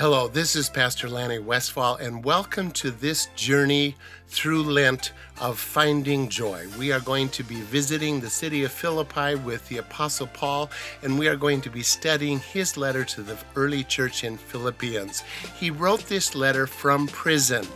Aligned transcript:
Hello, 0.00 0.28
this 0.28 0.56
is 0.56 0.70
Pastor 0.70 1.10
Lanny 1.10 1.38
Westfall, 1.38 1.96
and 1.96 2.24
welcome 2.24 2.70
to 2.70 2.90
this 2.90 3.26
journey 3.36 3.96
through 4.28 4.62
Lent 4.62 5.12
of 5.38 5.58
finding 5.58 6.30
joy. 6.30 6.66
We 6.78 6.90
are 6.90 7.00
going 7.00 7.28
to 7.28 7.42
be 7.42 7.60
visiting 7.60 8.18
the 8.18 8.30
city 8.30 8.64
of 8.64 8.72
Philippi 8.72 9.34
with 9.34 9.68
the 9.68 9.76
Apostle 9.76 10.28
Paul, 10.28 10.70
and 11.02 11.18
we 11.18 11.28
are 11.28 11.36
going 11.36 11.60
to 11.60 11.68
be 11.68 11.82
studying 11.82 12.38
his 12.38 12.78
letter 12.78 13.04
to 13.04 13.20
the 13.20 13.36
early 13.56 13.84
church 13.84 14.24
in 14.24 14.38
Philippians. 14.38 15.20
He 15.58 15.70
wrote 15.70 16.06
this 16.06 16.34
letter 16.34 16.66
from 16.66 17.06
prison, 17.06 17.66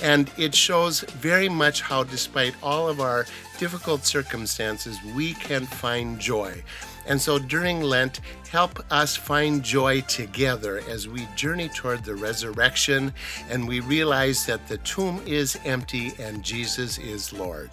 and 0.00 0.30
it 0.38 0.54
shows 0.54 1.00
very 1.00 1.48
much 1.48 1.82
how, 1.82 2.04
despite 2.04 2.54
all 2.62 2.88
of 2.88 3.00
our 3.00 3.26
difficult 3.58 4.04
circumstances, 4.04 5.00
we 5.16 5.34
can 5.34 5.66
find 5.66 6.20
joy. 6.20 6.62
And 7.06 7.20
so 7.20 7.38
during 7.38 7.80
Lent, 7.80 8.20
help 8.50 8.84
us 8.90 9.16
find 9.16 9.62
joy 9.62 10.02
together 10.02 10.82
as 10.88 11.08
we 11.08 11.26
journey 11.36 11.68
toward 11.68 12.04
the 12.04 12.14
resurrection 12.14 13.12
and 13.48 13.66
we 13.66 13.80
realize 13.80 14.46
that 14.46 14.66
the 14.68 14.78
tomb 14.78 15.20
is 15.26 15.58
empty 15.64 16.12
and 16.18 16.42
Jesus 16.42 16.98
is 16.98 17.32
Lord. 17.32 17.70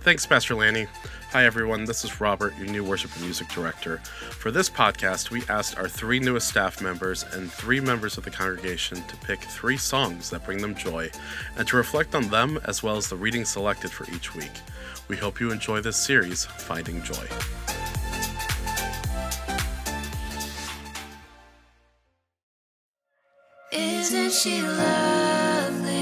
Thanks, 0.00 0.26
Pastor 0.26 0.54
Lanny. 0.54 0.86
Hi, 1.34 1.46
everyone. 1.46 1.84
This 1.84 2.04
is 2.04 2.20
Robert, 2.20 2.56
your 2.56 2.68
new 2.68 2.84
worship 2.84 3.10
and 3.16 3.24
music 3.24 3.48
director. 3.48 3.96
For 3.98 4.52
this 4.52 4.70
podcast, 4.70 5.30
we 5.30 5.42
asked 5.48 5.76
our 5.76 5.88
three 5.88 6.20
newest 6.20 6.46
staff 6.46 6.80
members 6.80 7.24
and 7.32 7.50
three 7.50 7.80
members 7.80 8.16
of 8.16 8.24
the 8.24 8.30
congregation 8.30 9.02
to 9.08 9.16
pick 9.16 9.40
three 9.40 9.76
songs 9.76 10.30
that 10.30 10.44
bring 10.44 10.58
them 10.62 10.76
joy 10.76 11.10
and 11.56 11.66
to 11.66 11.76
reflect 11.76 12.14
on 12.14 12.28
them 12.28 12.60
as 12.66 12.84
well 12.84 12.96
as 12.96 13.08
the 13.08 13.16
reading 13.16 13.44
selected 13.44 13.90
for 13.90 14.08
each 14.14 14.34
week. 14.36 14.52
We 15.06 15.16
hope 15.16 15.38
you 15.38 15.50
enjoy 15.50 15.80
this 15.80 15.98
series, 15.98 16.46
Finding 16.46 17.02
Joy. 17.02 17.26
Isn't 23.70 24.32
she 24.32 24.62
lovely? 24.62 25.92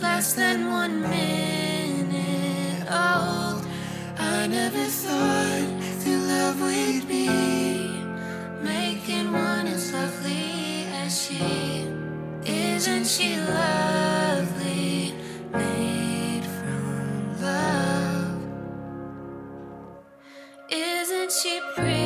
Less 0.00 0.34
than 0.34 0.70
one 0.70 1.00
minute 1.02 2.86
old. 2.88 3.66
I 4.18 4.46
never 4.46 4.84
thought 4.84 5.73
Isn't 12.46 13.06
she 13.06 13.36
lovely? 13.40 15.14
Made 15.52 16.44
from 16.44 17.42
love. 17.42 18.38
Isn't 20.70 21.32
she 21.32 21.60
pretty? 21.74 22.03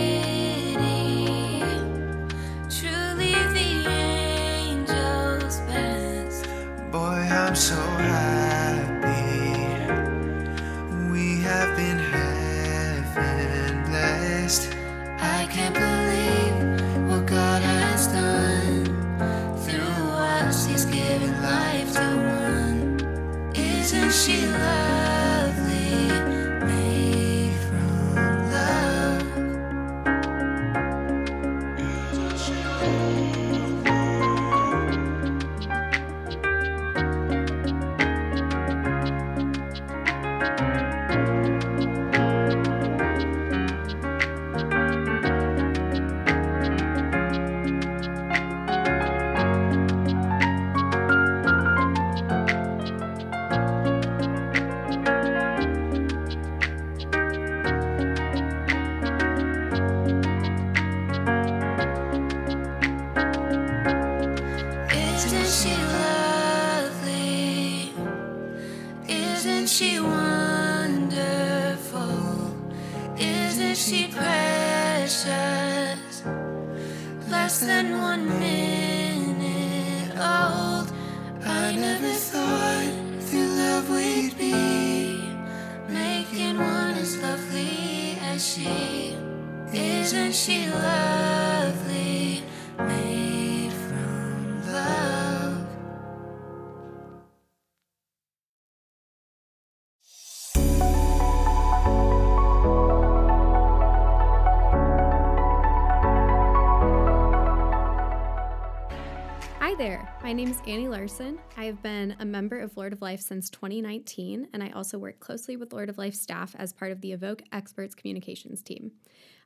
There. 109.79 110.13
My 110.25 110.33
name 110.33 110.51
is 110.51 110.61
Annie 110.67 110.89
Larson. 110.89 111.39
I 111.57 111.67
have 111.67 111.81
been 111.85 112.17
a 112.19 112.25
member 112.25 112.59
of 112.59 112.77
Lord 112.77 112.93
of 112.93 113.01
Life 113.01 113.21
since 113.21 113.49
2019, 113.49 114.49
and 114.53 114.61
I 114.61 114.71
also 114.71 114.99
work 114.99 115.21
closely 115.21 115.57
with 115.57 115.73
Lord 115.73 115.89
of 115.89 115.99
Life 115.99 116.17
staff 116.17 116.57
as 116.59 116.73
part 116.73 116.91
of 116.91 117.01
the 117.01 117.13
Evoke 117.13 117.45
Experts 117.53 117.95
communications 117.95 118.61
team. 118.61 118.91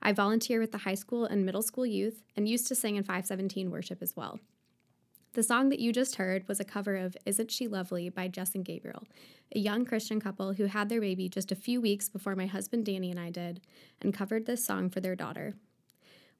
I 0.01 0.13
volunteer 0.13 0.59
with 0.59 0.73
the 0.73 0.79
high 0.79 0.95
school 0.95 1.27
and 1.27 1.45
middle 1.45 1.61
school 1.61 1.85
youth 1.85 2.23
and 2.35 2.49
used 2.49 2.67
to 2.69 2.75
sing 2.75 2.97
in 2.97 3.03
517 3.03 3.71
worship 3.71 4.01
as 4.01 4.17
well. 4.17 4.41
The 5.35 5.43
song 5.43 5.69
that 5.69 5.81
you 5.81 5.93
just 5.93 6.17
heard 6.17 6.49
was 6.49 6.61
a 6.61 6.65
cover 6.65 6.97
of 6.97 7.15
Isn't 7.27 7.51
She 7.51 7.69
Lovely 7.69 8.09
by 8.09 8.29
Jess 8.29 8.55
and 8.55 8.65
Gabriel, 8.65 9.03
a 9.55 9.59
young 9.59 9.85
Christian 9.85 10.19
couple 10.19 10.55
who 10.55 10.65
had 10.65 10.89
their 10.89 11.03
baby 11.03 11.29
just 11.29 11.53
a 11.53 11.57
few 11.57 11.79
weeks 11.79 12.09
before 12.09 12.37
my 12.37 12.47
husband 12.47 12.87
Danny 12.87 13.11
and 13.11 13.21
I 13.21 13.29
did, 13.29 13.61
and 14.01 14.15
covered 14.15 14.47
this 14.47 14.65
song 14.65 14.89
for 14.89 15.01
their 15.01 15.15
daughter. 15.15 15.57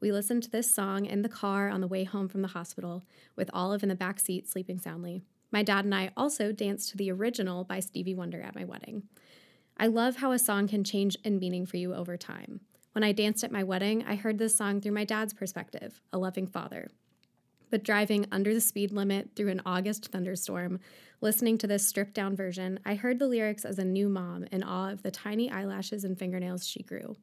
We 0.03 0.11
listened 0.11 0.43
to 0.43 0.51
this 0.51 0.75
song 0.75 1.07
in 1.07 1.23
the 1.23 1.29
car 1.29 1.69
on 1.69 1.81
the 1.81 1.87
way 1.87 2.03
home 2.03 2.29
from 2.29 2.43
the 2.43 2.49
hospital, 2.49 3.05
with 3.37 3.49
Olive 3.55 3.85
in 3.85 3.89
the 3.89 3.95
back 3.95 4.19
seat 4.19 4.49
sleeping 4.49 4.81
soundly. 4.81 5.23
My 5.53 5.63
dad 5.63 5.85
and 5.85 5.95
I 5.95 6.11
also 6.17 6.51
danced 6.51 6.91
to 6.91 6.97
the 6.97 7.13
original 7.13 7.63
by 7.63 7.79
Stevie 7.79 8.17
Wonder 8.17 8.43
at 8.43 8.57
my 8.57 8.65
wedding. 8.65 9.05
I 9.79 9.87
love 9.87 10.17
how 10.17 10.33
a 10.33 10.41
song 10.41 10.67
can 10.67 10.83
change 10.83 11.17
in 11.23 11.39
meaning 11.39 11.67
for 11.67 11.77
you 11.77 11.95
over 11.95 12.17
time. 12.17 12.63
When 12.91 13.05
I 13.05 13.13
danced 13.13 13.45
at 13.45 13.53
my 13.53 13.63
wedding, 13.63 14.05
I 14.05 14.17
heard 14.17 14.39
this 14.39 14.57
song 14.57 14.81
through 14.81 14.91
my 14.91 15.05
dad's 15.05 15.35
perspective, 15.35 16.01
a 16.13 16.19
loving 16.19 16.49
father. 16.49 16.89
But 17.71 17.85
driving 17.85 18.27
under 18.33 18.53
the 18.53 18.61
speed 18.61 18.91
limit 18.91 19.31
through 19.37 19.51
an 19.51 19.63
August 19.65 20.11
thunderstorm, 20.11 20.81
listening 21.21 21.59
to 21.59 21.69
this 21.69 21.87
stripped 21.87 22.15
down 22.15 22.35
version, 22.35 22.81
I 22.85 22.97
heard 22.97 23.21
the 23.21 23.29
lyrics 23.29 23.65
as 23.65 23.79
a 23.79 23.85
new 23.85 24.09
mom 24.09 24.47
in 24.51 24.65
awe 24.65 24.91
of 24.91 25.05
the 25.05 25.13
tiny 25.13 25.49
eyelashes 25.49 26.03
and 26.03 26.19
fingernails 26.19 26.67
she 26.67 26.83
grew. 26.83 27.17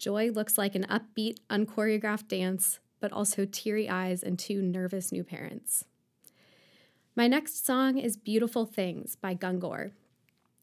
Joy 0.00 0.30
looks 0.30 0.56
like 0.56 0.74
an 0.74 0.86
upbeat, 0.86 1.36
unchoreographed 1.50 2.26
dance, 2.26 2.80
but 3.00 3.12
also 3.12 3.44
teary 3.44 3.86
eyes 3.86 4.22
and 4.22 4.38
two 4.38 4.62
nervous 4.62 5.12
new 5.12 5.22
parents. 5.22 5.84
My 7.14 7.28
next 7.28 7.66
song 7.66 7.98
is 7.98 8.16
Beautiful 8.16 8.64
Things 8.64 9.14
by 9.14 9.34
Gungor. 9.34 9.90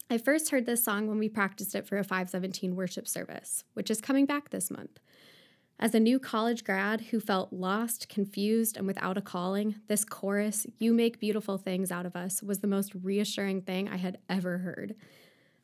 I 0.09 0.17
first 0.17 0.49
heard 0.49 0.65
this 0.65 0.83
song 0.83 1.07
when 1.07 1.19
we 1.19 1.29
practiced 1.29 1.75
it 1.75 1.85
for 1.85 1.99
a 1.99 2.03
517 2.03 2.75
worship 2.75 3.07
service, 3.07 3.63
which 3.75 3.91
is 3.91 4.01
coming 4.01 4.25
back 4.25 4.49
this 4.49 4.71
month. 4.71 4.99
As 5.79 5.93
a 5.93 5.99
new 5.99 6.17
college 6.17 6.63
grad 6.63 7.01
who 7.11 7.19
felt 7.19 7.53
lost, 7.53 8.09
confused, 8.09 8.75
and 8.75 8.87
without 8.87 9.19
a 9.19 9.21
calling, 9.21 9.75
this 9.87 10.03
chorus, 10.03 10.65
You 10.79 10.93
Make 10.93 11.19
Beautiful 11.19 11.59
Things 11.59 11.91
Out 11.91 12.07
of 12.07 12.15
Us, 12.15 12.41
was 12.41 12.59
the 12.59 12.67
most 12.67 12.93
reassuring 12.95 13.61
thing 13.61 13.87
I 13.87 13.97
had 13.97 14.17
ever 14.27 14.57
heard. 14.57 14.95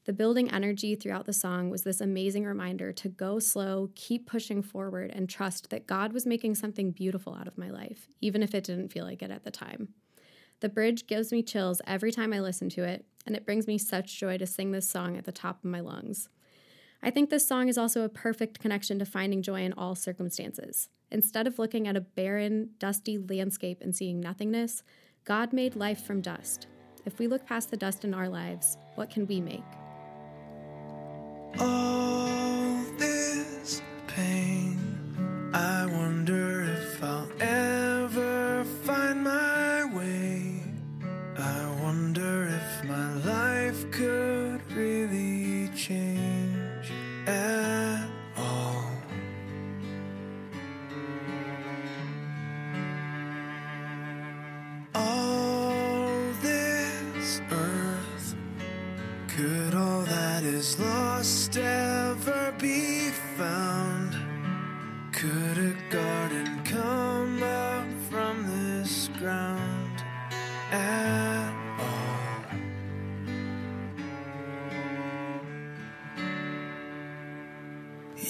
The 0.05 0.13
building 0.13 0.51
energy 0.51 0.95
throughout 0.95 1.25
the 1.25 1.33
song 1.33 1.69
was 1.69 1.83
this 1.83 2.01
amazing 2.01 2.43
reminder 2.43 2.91
to 2.91 3.07
go 3.07 3.39
slow, 3.39 3.89
keep 3.95 4.27
pushing 4.27 4.61
forward, 4.61 5.11
and 5.15 5.29
trust 5.29 5.69
that 5.69 5.87
God 5.87 6.11
was 6.11 6.25
making 6.25 6.55
something 6.55 6.91
beautiful 6.91 7.33
out 7.33 7.47
of 7.47 7.57
my 7.57 7.69
life, 7.69 8.09
even 8.19 8.43
if 8.43 8.53
it 8.53 8.65
didn't 8.65 8.91
feel 8.91 9.05
like 9.05 9.21
it 9.21 9.31
at 9.31 9.45
the 9.45 9.51
time. 9.51 9.89
The 10.59 10.67
bridge 10.67 11.07
gives 11.07 11.31
me 11.31 11.41
chills 11.41 11.81
every 11.87 12.11
time 12.11 12.33
I 12.33 12.41
listen 12.41 12.67
to 12.69 12.83
it, 12.83 13.05
and 13.25 13.33
it 13.33 13.45
brings 13.45 13.65
me 13.65 13.77
such 13.77 14.19
joy 14.19 14.37
to 14.39 14.45
sing 14.45 14.71
this 14.71 14.89
song 14.89 15.15
at 15.15 15.23
the 15.23 15.31
top 15.31 15.63
of 15.63 15.69
my 15.69 15.79
lungs. 15.79 16.27
I 17.01 17.09
think 17.09 17.29
this 17.29 17.47
song 17.47 17.69
is 17.69 17.77
also 17.77 18.03
a 18.03 18.09
perfect 18.09 18.59
connection 18.59 18.99
to 18.99 19.05
finding 19.05 19.41
joy 19.41 19.61
in 19.61 19.73
all 19.73 19.95
circumstances. 19.95 20.89
Instead 21.11 21.47
of 21.47 21.59
looking 21.59 21.87
at 21.87 21.95
a 21.97 22.01
barren, 22.01 22.71
dusty 22.77 23.17
landscape 23.17 23.79
and 23.81 23.95
seeing 23.95 24.19
nothingness, 24.19 24.83
God 25.23 25.53
made 25.53 25.75
life 25.77 26.05
from 26.05 26.21
dust. 26.21 26.67
If 27.05 27.19
we 27.19 27.27
look 27.27 27.45
past 27.45 27.71
the 27.71 27.77
dust 27.77 28.03
in 28.03 28.13
our 28.13 28.27
lives, 28.27 28.77
what 28.95 29.09
can 29.09 29.27
we 29.27 29.39
make? 29.39 29.82
All 31.59 32.22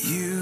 You 0.02 0.33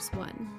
verse 0.00 0.12
1. 0.14 0.50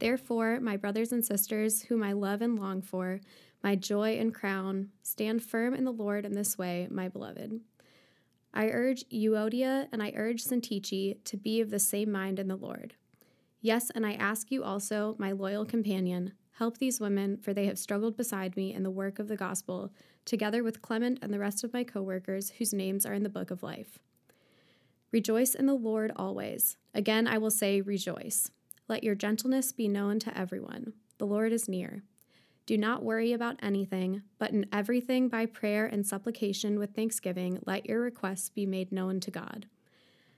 Therefore, 0.00 0.58
my 0.58 0.76
brothers 0.76 1.12
and 1.12 1.24
sisters, 1.24 1.82
whom 1.82 2.02
I 2.02 2.12
love 2.12 2.42
and 2.42 2.58
long 2.58 2.82
for, 2.82 3.20
my 3.62 3.76
joy 3.76 4.18
and 4.18 4.34
crown, 4.34 4.88
stand 5.02 5.44
firm 5.44 5.72
in 5.72 5.84
the 5.84 5.92
Lord 5.92 6.26
in 6.26 6.34
this 6.34 6.58
way, 6.58 6.88
my 6.90 7.08
beloved. 7.08 7.60
I 8.52 8.70
urge 8.70 9.04
Euodia 9.10 9.86
and 9.92 10.02
I 10.02 10.12
urge 10.16 10.42
Syntyche 10.44 11.22
to 11.22 11.36
be 11.36 11.60
of 11.60 11.70
the 11.70 11.78
same 11.78 12.10
mind 12.10 12.40
in 12.40 12.48
the 12.48 12.56
Lord. 12.56 12.94
Yes, 13.60 13.88
and 13.94 14.04
I 14.04 14.14
ask 14.14 14.50
you 14.50 14.64
also, 14.64 15.14
my 15.18 15.30
loyal 15.30 15.64
companion, 15.64 16.32
help 16.58 16.78
these 16.78 16.98
women, 16.98 17.36
for 17.36 17.54
they 17.54 17.66
have 17.66 17.78
struggled 17.78 18.16
beside 18.16 18.56
me 18.56 18.74
in 18.74 18.82
the 18.82 18.90
work 18.90 19.20
of 19.20 19.28
the 19.28 19.36
gospel, 19.36 19.92
together 20.24 20.64
with 20.64 20.82
Clement 20.82 21.20
and 21.22 21.32
the 21.32 21.38
rest 21.38 21.62
of 21.62 21.72
my 21.72 21.84
co 21.84 22.02
workers, 22.02 22.50
whose 22.58 22.74
names 22.74 23.06
are 23.06 23.14
in 23.14 23.22
the 23.22 23.28
book 23.28 23.52
of 23.52 23.62
life. 23.62 24.00
Rejoice 25.12 25.54
in 25.54 25.66
the 25.66 25.74
Lord 25.74 26.10
always. 26.16 26.78
Again, 26.94 27.28
I 27.28 27.36
will 27.36 27.50
say, 27.50 27.82
rejoice. 27.82 28.50
Let 28.88 29.04
your 29.04 29.14
gentleness 29.14 29.70
be 29.70 29.86
known 29.86 30.18
to 30.20 30.36
everyone. 30.36 30.94
The 31.18 31.26
Lord 31.26 31.52
is 31.52 31.68
near. 31.68 32.02
Do 32.64 32.78
not 32.78 33.02
worry 33.02 33.32
about 33.32 33.58
anything, 33.62 34.22
but 34.38 34.52
in 34.52 34.66
everything 34.72 35.28
by 35.28 35.46
prayer 35.46 35.84
and 35.84 36.06
supplication 36.06 36.78
with 36.78 36.94
thanksgiving, 36.94 37.58
let 37.66 37.86
your 37.86 38.00
requests 38.00 38.48
be 38.48 38.64
made 38.64 38.90
known 38.90 39.20
to 39.20 39.30
God. 39.30 39.66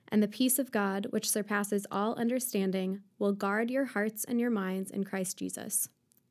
And 0.08 0.22
the 0.22 0.28
peace 0.28 0.58
of 0.58 0.72
God, 0.72 1.06
which 1.10 1.30
surpasses 1.30 1.86
all 1.90 2.14
understanding, 2.14 3.00
will 3.18 3.32
guard 3.32 3.70
your 3.70 3.84
hearts 3.84 4.24
and 4.24 4.40
your 4.40 4.50
minds 4.50 4.90
in 4.90 5.04
Christ 5.04 5.38
Jesus. 5.38 5.88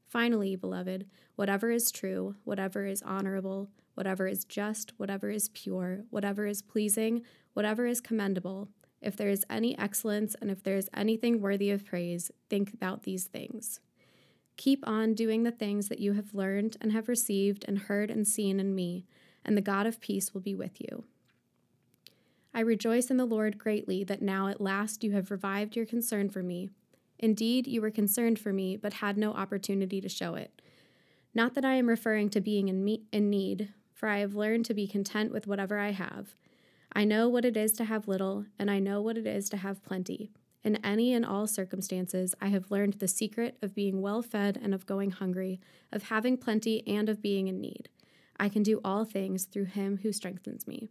Finally, 0.07 0.55
beloved, 0.55 1.05
whatever 1.35 1.71
is 1.71 1.91
true, 1.91 2.35
whatever 2.43 2.85
is 2.85 3.01
honorable, 3.03 3.69
whatever 3.93 4.27
is 4.27 4.45
just, 4.45 4.93
whatever 4.97 5.29
is 5.29 5.49
pure, 5.49 6.03
whatever 6.09 6.45
is 6.45 6.61
pleasing, 6.61 7.23
whatever 7.53 7.85
is 7.85 8.01
commendable, 8.01 8.69
if 9.01 9.15
there 9.15 9.29
is 9.29 9.45
any 9.49 9.77
excellence 9.77 10.35
and 10.41 10.49
if 10.49 10.63
there 10.63 10.77
is 10.77 10.89
anything 10.93 11.41
worthy 11.41 11.69
of 11.71 11.85
praise, 11.85 12.31
think 12.49 12.73
about 12.73 13.03
these 13.03 13.25
things. 13.25 13.79
Keep 14.55 14.87
on 14.87 15.13
doing 15.13 15.43
the 15.43 15.51
things 15.51 15.89
that 15.89 15.99
you 15.99 16.13
have 16.13 16.33
learned 16.33 16.77
and 16.79 16.91
have 16.91 17.09
received 17.09 17.65
and 17.67 17.79
heard 17.79 18.09
and 18.09 18.27
seen 18.27 18.59
in 18.59 18.75
me, 18.75 19.05
and 19.43 19.57
the 19.57 19.61
God 19.61 19.85
of 19.87 19.99
peace 19.99 20.33
will 20.33 20.41
be 20.41 20.55
with 20.55 20.79
you. 20.79 21.03
I 22.53 22.59
rejoice 22.59 23.09
in 23.09 23.17
the 23.17 23.25
Lord 23.25 23.57
greatly 23.57 24.03
that 24.03 24.21
now 24.21 24.47
at 24.47 24.61
last 24.61 25.03
you 25.03 25.11
have 25.13 25.31
revived 25.31 25.75
your 25.75 25.87
concern 25.87 26.29
for 26.29 26.43
me. 26.43 26.69
Indeed, 27.17 27.67
you 27.67 27.81
were 27.81 27.89
concerned 27.89 28.37
for 28.37 28.53
me, 28.53 28.77
but 28.77 28.93
had 28.95 29.17
no 29.17 29.33
opportunity 29.33 29.99
to 30.01 30.09
show 30.09 30.35
it. 30.35 30.61
Not 31.33 31.55
that 31.55 31.65
I 31.65 31.73
am 31.73 31.89
referring 31.89 32.29
to 32.29 32.41
being 32.41 32.67
in, 32.67 32.83
me- 32.83 33.05
in 33.11 33.29
need, 33.29 33.73
for 33.91 34.07
I 34.07 34.19
have 34.19 34.35
learned 34.35 34.65
to 34.65 34.75
be 34.75 34.87
content 34.87 35.31
with 35.31 35.47
whatever 35.47 35.79
I 35.79 35.91
have. 35.91 36.35
I 36.95 37.05
know 37.05 37.27
what 37.27 37.43
it 37.43 37.57
is 37.57 37.71
to 37.73 37.85
have 37.85 38.07
little, 38.07 38.45
and 38.59 38.69
I 38.69 38.79
know 38.79 39.01
what 39.01 39.17
it 39.17 39.25
is 39.25 39.49
to 39.49 39.57
have 39.57 39.83
plenty. 39.83 40.31
In 40.63 40.77
any 40.77 41.13
and 41.13 41.25
all 41.25 41.47
circumstances, 41.47 42.35
I 42.39 42.47
have 42.49 42.71
learned 42.71 42.93
the 42.93 43.07
secret 43.07 43.57
of 43.61 43.75
being 43.75 44.01
well 44.01 44.21
fed 44.21 44.59
and 44.61 44.73
of 44.73 44.85
going 44.85 45.11
hungry, 45.11 45.59
of 45.91 46.03
having 46.03 46.37
plenty 46.37 46.87
and 46.87 47.09
of 47.09 47.21
being 47.21 47.47
in 47.47 47.59
need. 47.59 47.89
I 48.39 48.47
can 48.47 48.63
do 48.63 48.79
all 48.83 49.05
things 49.05 49.45
through 49.45 49.65
him 49.65 49.99
who 50.03 50.13
strengthens 50.13 50.67
me. 50.67 50.89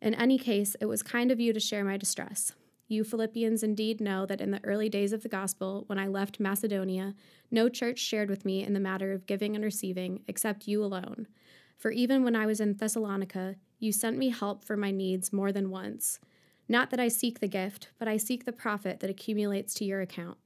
In 0.00 0.14
any 0.14 0.38
case, 0.38 0.76
it 0.80 0.86
was 0.86 1.02
kind 1.02 1.30
of 1.30 1.40
you 1.40 1.52
to 1.52 1.60
share 1.60 1.84
my 1.84 1.96
distress. 1.96 2.52
You 2.88 3.04
Philippians 3.04 3.62
indeed 3.62 4.00
know 4.00 4.26
that 4.26 4.40
in 4.40 4.50
the 4.50 4.64
early 4.64 4.88
days 4.88 5.12
of 5.12 5.22
the 5.22 5.28
gospel, 5.28 5.84
when 5.86 5.98
I 5.98 6.06
left 6.06 6.40
Macedonia, 6.40 7.14
no 7.50 7.68
church 7.68 7.98
shared 7.98 8.30
with 8.30 8.44
me 8.44 8.64
in 8.64 8.72
the 8.72 8.80
matter 8.80 9.12
of 9.12 9.26
giving 9.26 9.54
and 9.54 9.64
receiving, 9.64 10.22
except 10.26 10.66
you 10.66 10.82
alone. 10.82 11.28
For 11.76 11.90
even 11.90 12.24
when 12.24 12.34
I 12.34 12.46
was 12.46 12.60
in 12.60 12.74
Thessalonica, 12.74 13.56
you 13.80 13.90
sent 13.92 14.16
me 14.16 14.28
help 14.28 14.64
for 14.64 14.76
my 14.76 14.90
needs 14.90 15.32
more 15.32 15.50
than 15.50 15.70
once. 15.70 16.20
Not 16.68 16.90
that 16.90 17.00
I 17.00 17.08
seek 17.08 17.40
the 17.40 17.48
gift, 17.48 17.88
but 17.98 18.06
I 18.06 18.16
seek 18.16 18.44
the 18.44 18.52
profit 18.52 19.00
that 19.00 19.10
accumulates 19.10 19.74
to 19.74 19.84
your 19.84 20.00
account. 20.00 20.38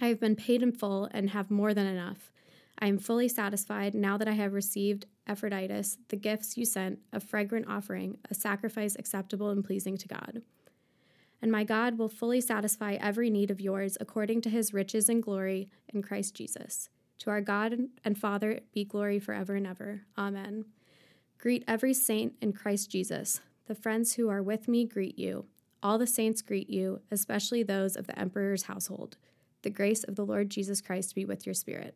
I 0.00 0.08
have 0.08 0.20
been 0.20 0.36
paid 0.36 0.62
in 0.62 0.72
full 0.72 1.08
and 1.12 1.30
have 1.30 1.50
more 1.50 1.72
than 1.72 1.86
enough. 1.86 2.30
I 2.78 2.86
am 2.86 2.98
fully 2.98 3.28
satisfied 3.28 3.94
now 3.94 4.18
that 4.18 4.28
I 4.28 4.32
have 4.32 4.52
received 4.52 5.06
Epaphroditus, 5.26 5.98
the 6.08 6.16
gifts 6.16 6.56
you 6.56 6.64
sent, 6.64 7.00
a 7.12 7.20
fragrant 7.20 7.66
offering, 7.68 8.18
a 8.30 8.34
sacrifice 8.34 8.96
acceptable 8.98 9.50
and 9.50 9.64
pleasing 9.64 9.96
to 9.96 10.08
God. 10.08 10.42
And 11.40 11.52
my 11.52 11.64
God 11.64 11.98
will 11.98 12.08
fully 12.08 12.40
satisfy 12.40 12.94
every 12.94 13.30
need 13.30 13.50
of 13.50 13.60
yours 13.60 13.96
according 14.00 14.40
to 14.42 14.50
his 14.50 14.74
riches 14.74 15.08
and 15.08 15.22
glory 15.22 15.70
in 15.88 16.02
Christ 16.02 16.34
Jesus. 16.34 16.88
To 17.20 17.30
our 17.30 17.40
God 17.40 17.76
and 18.04 18.18
Father 18.18 18.60
be 18.72 18.84
glory 18.84 19.18
forever 19.18 19.54
and 19.54 19.66
ever. 19.66 20.02
Amen. 20.16 20.64
Greet 21.38 21.62
every 21.68 21.94
saint 21.94 22.34
in 22.40 22.52
Christ 22.52 22.90
Jesus. 22.90 23.40
The 23.66 23.74
friends 23.74 24.14
who 24.14 24.28
are 24.28 24.42
with 24.42 24.66
me 24.66 24.84
greet 24.84 25.18
you. 25.18 25.46
All 25.82 25.96
the 25.96 26.06
saints 26.06 26.42
greet 26.42 26.68
you, 26.68 27.00
especially 27.12 27.62
those 27.62 27.94
of 27.94 28.08
the 28.08 28.18
emperor's 28.18 28.64
household. 28.64 29.16
The 29.62 29.70
grace 29.70 30.02
of 30.02 30.16
the 30.16 30.26
Lord 30.26 30.50
Jesus 30.50 30.80
Christ 30.80 31.14
be 31.14 31.24
with 31.24 31.46
your 31.46 31.54
spirit. 31.54 31.94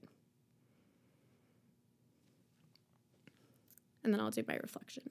And 4.04 4.12
then 4.12 4.20
I'll 4.20 4.30
do 4.30 4.44
my 4.46 4.56
reflection. 4.56 5.10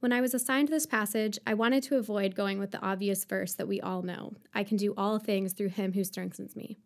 When 0.00 0.12
I 0.12 0.20
was 0.20 0.34
assigned 0.34 0.68
this 0.68 0.86
passage, 0.86 1.40
I 1.44 1.54
wanted 1.54 1.82
to 1.84 1.96
avoid 1.96 2.36
going 2.36 2.60
with 2.60 2.70
the 2.70 2.80
obvious 2.80 3.24
verse 3.24 3.54
that 3.54 3.66
we 3.66 3.80
all 3.80 4.02
know 4.02 4.34
I 4.54 4.62
can 4.62 4.76
do 4.76 4.94
all 4.96 5.18
things 5.18 5.54
through 5.54 5.70
him 5.70 5.92
who 5.92 6.04
strengthens 6.04 6.54
me. 6.54 6.78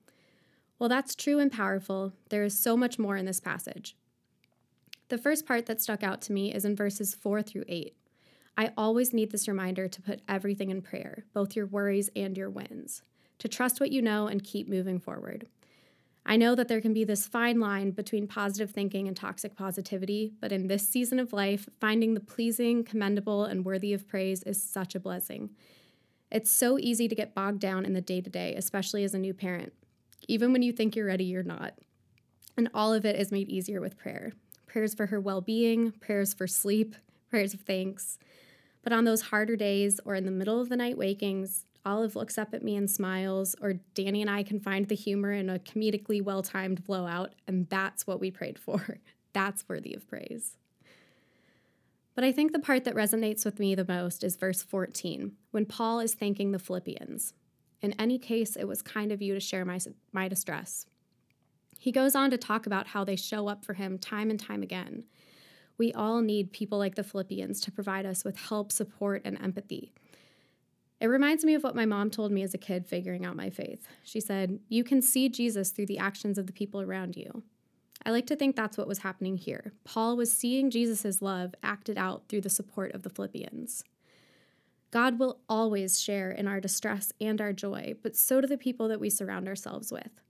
While 0.79 0.89
that's 0.89 1.15
true 1.15 1.39
and 1.39 1.53
powerful, 1.53 2.15
there 2.31 2.43
is 2.43 2.59
so 2.59 2.75
much 2.75 2.99
more 2.99 3.19
in 3.19 3.27
this 3.27 3.41
passage. 3.41 3.97
The 5.13 5.19
first 5.19 5.45
part 5.45 5.67
that 5.67 5.83
stuck 5.83 6.03
out 6.03 6.23
to 6.23 6.33
me 6.33 6.55
is 6.55 6.65
in 6.65 6.75
verses 6.75 7.15
4 7.15 7.43
through 7.43 7.65
8. 7.69 7.95
I 8.57 8.73
always 8.79 9.13
need 9.13 9.31
this 9.31 9.47
reminder 9.47 9.87
to 9.87 10.01
put 10.01 10.23
everything 10.27 10.71
in 10.71 10.81
prayer, 10.81 11.27
both 11.35 11.55
your 11.55 11.67
worries 11.67 12.09
and 12.17 12.35
your 12.35 12.49
wins, 12.49 13.03
to 13.39 13.47
trust 13.47 13.79
what 13.79 13.93
you 13.93 14.01
know 14.01 14.27
and 14.27 14.43
keep 14.43 14.71
moving 14.71 14.99
forward. 14.99 15.49
I 16.25 16.39
know 16.39 16.55
that 16.55 16.69
there 16.69 16.81
can 16.81 16.95
be 16.95 17.05
this 17.05 17.27
fine 17.27 17.61
line 17.61 17.91
between 17.91 18.27
positive 18.27 18.71
thinking 18.71 19.07
and 19.07 19.15
toxic 19.15 19.55
positivity, 19.55 20.33
but 20.41 20.51
in 20.51 20.69
this 20.69 20.89
season 20.89 21.19
of 21.19 21.35
life, 21.35 21.69
finding 21.79 22.15
the 22.15 22.21
pleasing, 22.21 22.83
commendable, 22.83 23.45
and 23.45 23.67
worthy 23.67 23.93
of 23.93 24.09
praise 24.09 24.43
is 24.45 24.63
such 24.63 24.95
a 24.95 25.01
blessing. 25.01 25.51
It's 26.31 26.51
so 26.51 26.79
easy 26.79 27.07
to 27.07 27.15
get 27.15 27.35
bogged 27.35 27.61
down 27.61 27.85
in 27.85 27.93
the 27.93 28.01
day 28.01 28.23
to 28.23 28.31
day, 28.31 28.55
especially 28.55 29.05
as 29.05 29.13
a 29.13 29.19
new 29.19 29.35
parent. 29.35 29.75
Even 30.27 30.55
when 30.55 30.63
you 30.63 30.73
think 30.73 30.97
you're 30.97 31.05
ready, 31.05 31.25
you're 31.25 31.43
not. 31.43 31.75
And 32.57 32.71
all 32.73 32.95
of 32.95 33.05
it 33.05 33.17
is 33.17 33.31
made 33.31 33.51
easier 33.51 33.83
with 33.83 33.99
prayer 33.99 34.33
prayers 34.73 34.95
for 34.95 35.07
her 35.07 35.21
well 35.21 35.43
being, 35.43 35.93
prayers 35.93 36.33
for 36.33 36.47
sleep, 36.47 36.97
prayers 37.29 37.53
of 37.53 37.61
thanks. 37.61 38.19
But 38.83 38.93
on 38.93 39.05
those 39.05 39.23
harder 39.23 39.55
days 39.55 40.01
or 40.05 40.15
in 40.15 40.25
the 40.25 40.31
middle 40.31 40.61
of 40.61 40.71
the 40.71 40.77
night 40.77 40.97
wakings, 40.97 41.67
Olive 41.85 42.17
looks 42.17 42.39
up 42.39 42.55
at 42.55 42.63
me 42.63 42.77
and 42.77 42.91
smiles, 42.91 43.55
or 43.61 43.75
Danny 43.95 44.23
and 44.23 44.31
I 44.31 44.43
can 44.43 44.61
find 44.61 44.89
the 44.89 44.95
humor 44.95 45.33
in 45.33 45.51
a 45.51 45.59
comedically 45.59 46.23
well 46.23 46.43
timed 46.43 46.85
blowout, 46.85 47.35
and 47.47 47.69
that's 47.69 48.07
what 48.07 48.21
we 48.21 48.31
prayed 48.31 48.59
for. 48.59 48.99
That's 49.35 49.67
worthy 49.67 49.95
of 49.95 50.07
praise. 50.07 50.59
But 52.15 52.23
I 52.23 52.33
think 52.33 52.53
the 52.53 52.59
part 52.59 52.85
that 52.85 52.95
resonates 52.95 53.47
with 53.47 53.59
me 53.59 53.75
the 53.75 53.87
most 53.89 54.23
is 54.23 54.37
verse 54.37 54.63
14, 54.63 55.33
when 55.53 55.65
Paul 55.65 56.01
is 56.01 56.13
thanking 56.13 56.53
the 56.53 56.59
Philippians. 56.59 57.33
In 57.81 57.95
any 57.95 58.19
case, 58.19 58.57
it 58.57 58.69
was 58.69 58.83
kind 58.83 59.11
of 59.11 59.23
you 59.23 59.33
to 59.33 59.41
share 59.41 59.65
my, 59.65 59.79
my 60.13 60.29
distress. 60.29 60.85
He 61.83 61.91
goes 61.91 62.15
on 62.15 62.31
to 62.31 62.39
talk 62.39 62.65
about 62.65 62.87
how 62.87 63.03
they 63.03 63.17
show 63.17 63.49
up 63.49 63.65
for 63.65 63.75
him 63.75 63.99
time 63.99 64.31
and 64.31 64.39
time 64.39 64.63
again. 64.63 65.03
We 65.77 65.93
all 65.93 66.23
need 66.23 66.53
people 66.53 66.79
like 66.79 66.95
the 66.95 67.03
Philippians 67.03 67.61
to 67.63 67.73
provide 67.73 68.07
us 68.07 68.23
with 68.23 68.39
help, 68.39 68.71
support, 68.71 69.23
and 69.25 69.37
empathy. 69.43 69.93
It 71.01 71.09
reminds 71.09 71.45
me 71.45 71.55
of 71.55 71.65
what 71.65 71.75
my 71.75 71.85
mom 71.85 72.09
told 72.09 72.31
me 72.31 72.45
as 72.45 72.55
a 72.55 72.59
kid 72.59 72.87
figuring 72.87 73.25
out 73.25 73.35
my 73.35 73.51
faith. 73.51 73.89
She 74.05 74.21
said, 74.21 74.61
You 74.69 74.85
can 74.85 75.03
see 75.03 75.29
Jesus 75.29 75.73
through 75.73 75.87
the 75.87 75.99
actions 75.99 76.39
of 76.39 76.47
the 76.47 76.53
people 76.53 76.81
around 76.81 77.17
you. 77.17 77.43
I 78.07 78.13
like 78.13 78.29
to 78.29 78.37
think 78.37 78.55
that's 78.55 78.79
what 78.79 78.87
was 78.87 78.99
happening 78.99 79.37
here. 79.37 79.73
Paul 79.83 80.17
was 80.17 80.33
seeing 80.33 80.71
Jesus' 80.71 81.21
love 81.21 81.53
acted 81.65 81.99
out 81.99 82.29
through 82.29 82.43
the 82.43 82.49
support 82.49 82.93
of 82.93 83.03
the 83.03 83.11
Philippians. 83.11 83.83
God 84.93 85.19
will 85.19 85.41
always 85.49 86.01
share 86.01 86.31
in 86.31 86.47
our 86.47 86.61
distress 86.61 87.13
and 87.21 87.41
our 87.41 87.53
joy, 87.53 87.97
but 88.05 88.15
so 88.15 88.41
do 88.41 88.47
the 88.47 88.57
people 88.57 88.87
that 88.87 89.01
we 89.01 89.11
surround 89.11 89.49
ourselves 89.49 89.91
with. 89.91 90.23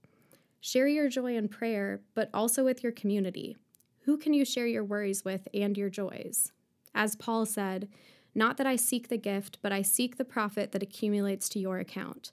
Share 0.65 0.87
your 0.87 1.09
joy 1.09 1.35
in 1.35 1.49
prayer, 1.49 1.99
but 2.15 2.29
also 2.33 2.63
with 2.63 2.83
your 2.83 2.93
community. 2.93 3.57
Who 4.03 4.17
can 4.17 4.33
you 4.33 4.45
share 4.45 4.65
your 4.65 4.85
worries 4.85 5.25
with 5.25 5.45
and 5.53 5.77
your 5.77 5.89
joys? 5.89 6.53
As 6.95 7.17
Paul 7.17 7.45
said, 7.45 7.89
not 8.33 8.55
that 8.55 8.65
I 8.65 8.77
seek 8.77 9.09
the 9.09 9.17
gift, 9.17 9.57
but 9.61 9.73
I 9.73 9.81
seek 9.81 10.15
the 10.15 10.23
profit 10.23 10.71
that 10.71 10.81
accumulates 10.81 11.49
to 11.49 11.59
your 11.59 11.79
account. 11.79 12.31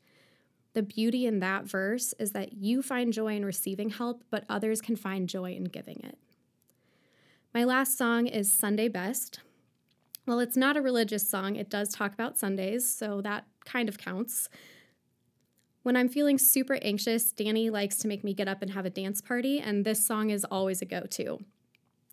The 0.75 0.83
beauty 0.85 1.27
in 1.27 1.41
that 1.41 1.65
verse 1.65 2.15
is 2.21 2.31
that 2.31 2.53
you 2.53 2.83
find 2.83 3.13
joy 3.13 3.35
in 3.35 3.45
receiving 3.45 3.91
help, 3.91 4.23
but 4.31 4.45
others 4.49 4.81
can 4.81 4.95
find 4.95 5.29
joy 5.29 5.55
in 5.55 5.65
giving 5.65 5.99
it. 6.05 6.17
My 7.53 7.65
last 7.65 7.99
song 7.99 8.29
is 8.29 8.53
Sunday 8.53 8.87
Best. 8.87 9.41
Well, 10.25 10.39
it's 10.39 10.57
not 10.57 10.77
a 10.77 10.81
religious 10.81 11.29
song, 11.29 11.57
it 11.57 11.69
does 11.69 11.89
talk 11.89 12.13
about 12.15 12.39
Sundays, 12.39 12.89
so 12.89 13.23
that 13.23 13.47
kind 13.65 13.89
of 13.89 13.99
counts. 13.99 14.49
When 15.83 15.97
I'm 15.97 16.11
feeling 16.11 16.37
super 16.37 16.79
anxious, 16.83 17.33
Danny 17.33 17.71
likes 17.71 17.97
to 17.99 18.09
make 18.09 18.23
me 18.23 18.35
get 18.35 18.49
up 18.49 18.61
and 18.61 18.71
have 18.73 18.85
a 18.85 18.91
dance 18.91 19.23
party, 19.23 19.61
and 19.61 19.83
this 19.83 20.05
song 20.05 20.29
is 20.29 20.45
always 20.45 20.83
a 20.83 20.85
go 20.85 21.07
to. 21.13 21.39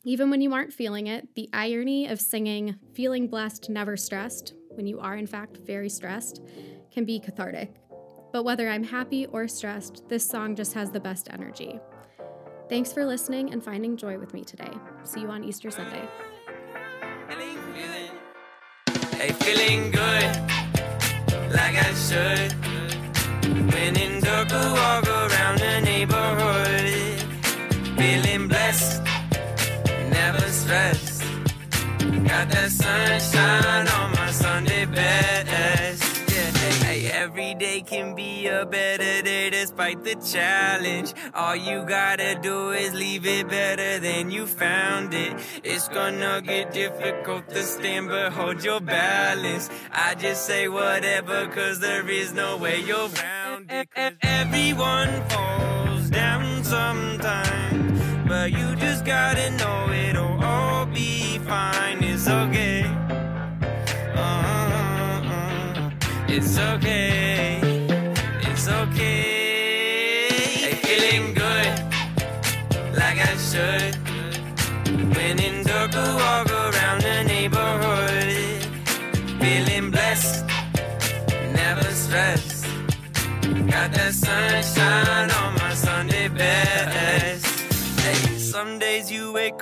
Even 0.05 0.29
when 0.29 0.39
you 0.39 0.53
aren't 0.53 0.71
feeling 0.71 1.07
it, 1.07 1.36
the 1.36 1.50
irony 1.51 2.07
of 2.07 2.21
singing, 2.21 2.75
feeling 2.93 3.27
blessed, 3.27 3.69
never 3.69 3.97
stressed, 3.97 4.53
when 4.69 4.88
you 4.88 5.01
are, 5.01 5.17
in 5.17 5.27
fact, 5.27 5.57
very 5.57 5.89
stressed, 5.89 6.41
can 6.91 7.03
be 7.03 7.19
cathartic. 7.19 7.75
But 8.31 8.45
whether 8.45 8.69
I'm 8.69 8.86
happy 8.86 9.25
or 9.25 9.50
stressed, 9.50 10.07
this 10.07 10.25
song 10.25 10.55
just 10.55 10.74
has 10.74 10.89
the 10.91 11.01
best 11.01 11.27
energy. 11.29 11.77
Thanks 12.69 12.93
for 12.93 13.05
listening 13.05 13.51
and 13.51 13.62
finding 13.62 13.97
joy 13.97 14.17
with 14.17 14.33
me 14.33 14.45
today. 14.45 14.71
See 15.03 15.19
you 15.19 15.27
on 15.29 15.43
Easter 15.43 15.71
Sunday. 15.71 16.07
Hey, 19.12 19.33
feeling 19.33 19.91
good, 19.91 20.38
like 21.51 21.75
I 21.75 21.93
should. 21.95 22.76
When 23.66 23.98
in 23.98 24.22
dark, 24.22 24.52
walk 24.52 25.08
around 25.08 25.60
the 25.60 25.82
neighborhood. 25.82 27.20
Feeling 27.98 28.48
blessed, 28.48 29.02
never 30.12 30.48
stressed. 30.50 31.24
Got 32.28 32.50
that 32.50 32.72
sunshine 32.72 33.88
on 33.88 34.12
my 34.12 34.32
Sunday 34.32 34.86
best. 34.86 36.04
Yeah, 36.30 36.52
hey, 36.86 37.10
every 37.12 37.56
day 37.56 37.82
can 37.82 38.14
be 38.14 38.48
a 38.48 38.66
better 38.66 39.24
day 39.24 39.50
despite 39.50 40.04
the 40.04 40.16
challenge. 40.16 41.14
All 41.34 41.56
you 41.56 41.84
gotta 41.86 42.40
do 42.40 42.70
is 42.72 42.94
leave 42.94 43.26
it 43.26 43.50
better 43.50 44.00
than 44.00 44.30
you 44.30 44.46
found 44.46 45.14
it. 45.16 45.34
It's 45.64 45.88
gonna 45.88 46.42
get 46.44 46.74
difficult 46.74 47.50
to 47.50 47.64
stand, 47.64 48.10
but 48.10 48.34
hold 48.34 48.64
your 48.64 48.82
balance. 48.82 49.70
I 49.92 50.14
just 50.14 50.46
say 50.46 50.68
whatever, 50.68 51.48
cause 51.48 51.80
there 51.80 52.08
is 52.08 52.34
no 52.34 52.58
way 52.58 52.82
you're 52.82 53.08
round 53.08 53.37
Everyone 53.77 55.22
falls 55.29 56.10
down 56.10 56.63
sometime, 56.63 58.25
but 58.27 58.51
you 58.51 58.75
just 58.75 59.05
gotta 59.05 59.51
know 59.51 59.91
it'll 59.91 60.43
all 60.43 60.88
be 60.88 61.38
fine. 61.39 62.03
It's 62.03 62.27
okay. 62.27 62.86
Uh-uh. 64.15 65.91
It's 66.27 66.57
okay. 66.57 66.87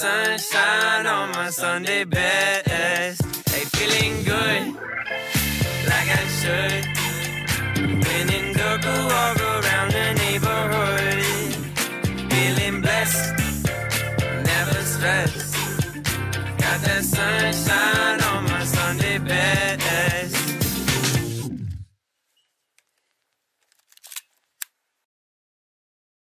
sunshine 0.00 1.06
on 1.06 1.28
my 1.32 1.50
Sunday 1.50 2.04
best. 2.04 3.22
Hey, 3.50 3.64
feeling 3.76 4.24
good, 4.24 4.62
like 5.90 6.08
I 6.20 6.24
should. 6.38 6.84
When 8.06 8.26
in 8.38 8.46
I 8.58 8.94
walk 9.12 9.38
around 9.52 9.90
the 9.98 10.08
neighborhood. 10.22 11.20
Feeling 12.32 12.80
blessed, 12.80 13.34
never 14.50 14.80
stressed. 14.92 15.54
Got 16.62 16.78
that 16.86 17.04
sunshine 17.04 18.19